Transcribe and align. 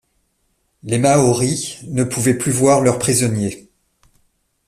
Les 0.81 0.97
Maoris 0.97 1.83
ne 1.83 2.03
pouvaient 2.03 2.33
plus 2.33 2.51
voir 2.51 2.81
leurs 2.81 2.97
prisonniers. 2.97 3.69